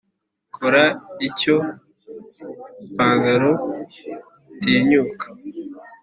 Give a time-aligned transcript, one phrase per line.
[0.55, 0.83] kora
[1.27, 1.55] icyo
[2.91, 3.51] ipantaro
[4.55, 5.27] itinyuka.